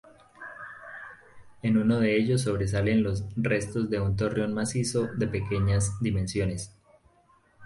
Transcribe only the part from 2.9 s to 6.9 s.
los restos de un torreón macizo de pequeñas dimensiones.